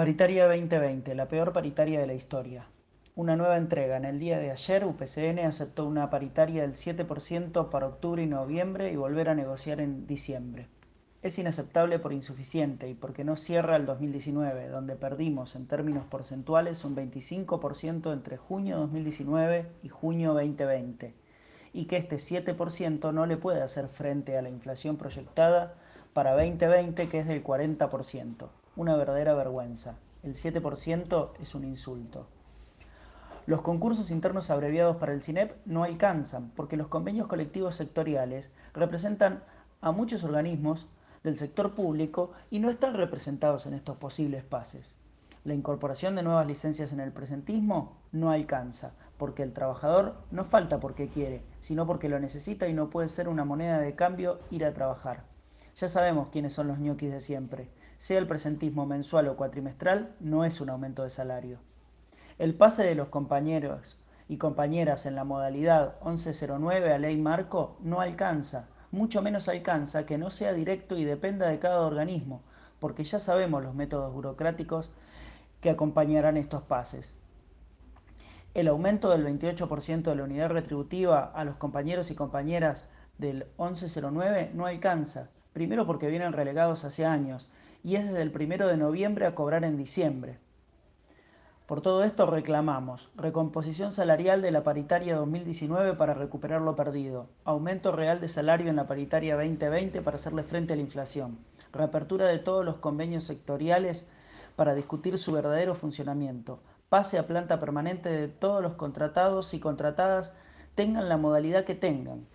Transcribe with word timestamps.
Paritaria 0.00 0.46
2020, 0.46 1.14
la 1.14 1.28
peor 1.28 1.52
paritaria 1.52 2.00
de 2.00 2.06
la 2.06 2.14
historia. 2.14 2.64
Una 3.16 3.36
nueva 3.36 3.58
entrega. 3.58 3.98
En 3.98 4.06
el 4.06 4.18
día 4.18 4.38
de 4.38 4.50
ayer, 4.50 4.86
UPCN 4.86 5.40
aceptó 5.40 5.84
una 5.84 6.08
paritaria 6.08 6.62
del 6.62 6.72
7% 6.72 7.68
para 7.68 7.86
octubre 7.86 8.22
y 8.22 8.26
noviembre 8.26 8.90
y 8.90 8.96
volver 8.96 9.28
a 9.28 9.34
negociar 9.34 9.78
en 9.78 10.06
diciembre. 10.06 10.68
Es 11.20 11.38
inaceptable 11.38 11.98
por 11.98 12.14
insuficiente 12.14 12.88
y 12.88 12.94
porque 12.94 13.24
no 13.24 13.36
cierra 13.36 13.76
el 13.76 13.84
2019, 13.84 14.68
donde 14.68 14.96
perdimos 14.96 15.54
en 15.54 15.66
términos 15.66 16.06
porcentuales 16.06 16.82
un 16.86 16.96
25% 16.96 18.10
entre 18.14 18.38
junio 18.38 18.78
2019 18.78 19.66
y 19.82 19.88
junio 19.90 20.32
2020, 20.32 21.12
y 21.74 21.84
que 21.84 21.98
este 21.98 22.16
7% 22.16 23.12
no 23.12 23.26
le 23.26 23.36
puede 23.36 23.60
hacer 23.60 23.88
frente 23.88 24.38
a 24.38 24.40
la 24.40 24.48
inflación 24.48 24.96
proyectada 24.96 25.74
para 26.14 26.32
2020 26.32 27.06
que 27.10 27.18
es 27.18 27.26
del 27.26 27.44
40% 27.44 28.48
una 28.80 28.96
verdadera 28.96 29.34
vergüenza. 29.34 29.96
El 30.22 30.36
7% 30.36 31.32
es 31.38 31.54
un 31.54 31.64
insulto. 31.64 32.26
Los 33.44 33.60
concursos 33.60 34.10
internos 34.10 34.48
abreviados 34.48 34.96
para 34.96 35.12
el 35.12 35.22
CINEP 35.22 35.54
no 35.66 35.84
alcanzan 35.84 36.50
porque 36.56 36.78
los 36.78 36.88
convenios 36.88 37.26
colectivos 37.26 37.74
sectoriales 37.74 38.50
representan 38.72 39.42
a 39.82 39.92
muchos 39.92 40.24
organismos 40.24 40.86
del 41.22 41.36
sector 41.36 41.74
público 41.74 42.32
y 42.50 42.58
no 42.58 42.70
están 42.70 42.94
representados 42.94 43.66
en 43.66 43.74
estos 43.74 43.98
posibles 43.98 44.44
pases. 44.44 44.94
La 45.44 45.52
incorporación 45.52 46.16
de 46.16 46.22
nuevas 46.22 46.46
licencias 46.46 46.94
en 46.94 47.00
el 47.00 47.12
presentismo 47.12 47.98
no 48.12 48.30
alcanza, 48.30 48.92
porque 49.18 49.42
el 49.42 49.52
trabajador 49.52 50.14
no 50.30 50.44
falta 50.44 50.80
porque 50.80 51.08
quiere, 51.08 51.42
sino 51.60 51.86
porque 51.86 52.08
lo 52.08 52.18
necesita 52.18 52.66
y 52.66 52.72
no 52.72 52.88
puede 52.88 53.10
ser 53.10 53.28
una 53.28 53.44
moneda 53.44 53.78
de 53.78 53.94
cambio 53.94 54.40
ir 54.50 54.64
a 54.64 54.72
trabajar. 54.72 55.24
Ya 55.76 55.88
sabemos 55.88 56.28
quiénes 56.32 56.54
son 56.54 56.68
los 56.68 56.78
ñoquis 56.78 57.10
de 57.10 57.20
siempre 57.20 57.68
sea 58.00 58.18
el 58.18 58.26
presentismo 58.26 58.86
mensual 58.86 59.28
o 59.28 59.36
cuatrimestral, 59.36 60.14
no 60.20 60.46
es 60.46 60.62
un 60.62 60.70
aumento 60.70 61.04
de 61.04 61.10
salario. 61.10 61.58
El 62.38 62.54
pase 62.54 62.82
de 62.82 62.94
los 62.94 63.08
compañeros 63.08 63.98
y 64.26 64.38
compañeras 64.38 65.04
en 65.04 65.14
la 65.14 65.24
modalidad 65.24 65.96
1109 66.02 66.94
a 66.94 66.98
ley 66.98 67.18
marco 67.18 67.76
no 67.80 68.00
alcanza, 68.00 68.68
mucho 68.90 69.20
menos 69.20 69.48
alcanza 69.48 70.06
que 70.06 70.16
no 70.16 70.30
sea 70.30 70.54
directo 70.54 70.96
y 70.96 71.04
dependa 71.04 71.48
de 71.48 71.58
cada 71.58 71.82
organismo, 71.82 72.40
porque 72.78 73.04
ya 73.04 73.18
sabemos 73.18 73.62
los 73.62 73.74
métodos 73.74 74.14
burocráticos 74.14 74.90
que 75.60 75.68
acompañarán 75.68 76.38
estos 76.38 76.62
pases. 76.62 77.12
El 78.54 78.68
aumento 78.68 79.10
del 79.10 79.26
28% 79.26 80.04
de 80.04 80.14
la 80.14 80.24
unidad 80.24 80.48
retributiva 80.48 81.30
a 81.34 81.44
los 81.44 81.56
compañeros 81.56 82.10
y 82.10 82.14
compañeras 82.14 82.86
del 83.18 83.44
1109 83.58 84.52
no 84.54 84.64
alcanza, 84.64 85.28
primero 85.52 85.86
porque 85.86 86.08
vienen 86.08 86.32
relegados 86.32 86.86
hace 86.86 87.04
años 87.04 87.50
y 87.82 87.96
es 87.96 88.06
desde 88.06 88.22
el 88.22 88.32
primero 88.32 88.68
de 88.68 88.76
noviembre 88.76 89.26
a 89.26 89.34
cobrar 89.34 89.64
en 89.64 89.76
diciembre. 89.76 90.38
Por 91.66 91.82
todo 91.82 92.02
esto 92.02 92.26
reclamamos 92.26 93.08
recomposición 93.14 93.92
salarial 93.92 94.42
de 94.42 94.50
la 94.50 94.64
paritaria 94.64 95.14
2019 95.14 95.94
para 95.94 96.14
recuperar 96.14 96.60
lo 96.62 96.74
perdido, 96.74 97.28
aumento 97.44 97.92
real 97.92 98.20
de 98.20 98.26
salario 98.26 98.68
en 98.70 98.76
la 98.76 98.88
paritaria 98.88 99.36
2020 99.36 100.02
para 100.02 100.16
hacerle 100.16 100.42
frente 100.42 100.72
a 100.72 100.76
la 100.76 100.82
inflación, 100.82 101.38
reapertura 101.72 102.26
de 102.26 102.38
todos 102.38 102.64
los 102.64 102.76
convenios 102.76 103.22
sectoriales 103.22 104.08
para 104.56 104.74
discutir 104.74 105.16
su 105.16 105.30
verdadero 105.30 105.76
funcionamiento, 105.76 106.58
pase 106.88 107.18
a 107.18 107.28
planta 107.28 107.60
permanente 107.60 108.08
de 108.08 108.26
todos 108.26 108.60
los 108.60 108.72
contratados 108.72 109.54
y 109.54 109.60
contratadas 109.60 110.34
tengan 110.74 111.08
la 111.08 111.18
modalidad 111.18 111.64
que 111.64 111.76
tengan, 111.76 112.26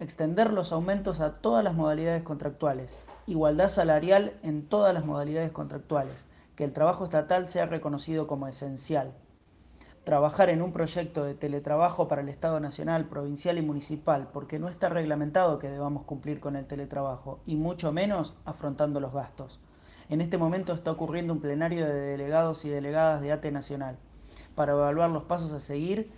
extender 0.00 0.52
los 0.52 0.70
aumentos 0.70 1.20
a 1.20 1.38
todas 1.38 1.64
las 1.64 1.74
modalidades 1.74 2.22
contractuales, 2.22 2.94
igualdad 3.26 3.68
salarial 3.68 4.34
en 4.42 4.66
todas 4.66 4.92
las 4.92 5.04
modalidades 5.04 5.52
contractuales, 5.52 6.24
que 6.56 6.64
el 6.64 6.72
trabajo 6.72 7.04
estatal 7.04 7.48
sea 7.48 7.66
reconocido 7.66 8.26
como 8.26 8.48
esencial, 8.48 9.12
trabajar 10.04 10.50
en 10.50 10.62
un 10.62 10.72
proyecto 10.72 11.24
de 11.24 11.34
teletrabajo 11.34 12.08
para 12.08 12.22
el 12.22 12.28
Estado 12.28 12.58
Nacional, 12.58 13.06
Provincial 13.06 13.58
y 13.58 13.62
Municipal, 13.62 14.28
porque 14.32 14.58
no 14.58 14.68
está 14.68 14.88
reglamentado 14.88 15.58
que 15.58 15.70
debamos 15.70 16.04
cumplir 16.04 16.40
con 16.40 16.56
el 16.56 16.66
teletrabajo, 16.66 17.40
y 17.46 17.56
mucho 17.56 17.92
menos 17.92 18.34
afrontando 18.44 18.98
los 18.98 19.12
gastos. 19.12 19.60
En 20.08 20.20
este 20.20 20.38
momento 20.38 20.72
está 20.72 20.90
ocurriendo 20.90 21.32
un 21.32 21.40
plenario 21.40 21.86
de 21.86 21.94
delegados 21.94 22.64
y 22.64 22.68
delegadas 22.68 23.22
de 23.22 23.32
ATE 23.32 23.52
Nacional 23.52 23.96
para 24.54 24.72
evaluar 24.72 25.10
los 25.10 25.24
pasos 25.24 25.52
a 25.52 25.60
seguir 25.60 26.10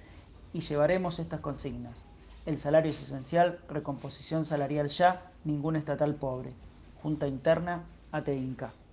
y 0.53 0.61
llevaremos 0.61 1.19
estas 1.19 1.41
consignas. 1.41 2.05
El 2.47 2.59
salario 2.59 2.91
es 2.91 3.03
esencial, 3.03 3.61
recomposición 3.69 4.45
salarial 4.45 4.89
ya, 4.89 5.31
ningún 5.45 5.77
estatal 5.77 6.15
pobre. 6.15 6.55
Junta 7.05 7.27
Interna, 7.29 7.85
ATEINCA. 8.13 8.84